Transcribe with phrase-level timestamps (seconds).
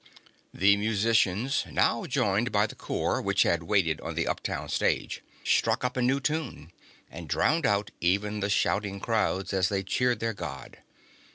[0.51, 5.83] The musicians, now joined by the corps which had waited on the uptown stage, struck
[5.83, 6.71] up a new tune,
[7.11, 10.79] and drowned out even the shouting crowds as they cheered their God.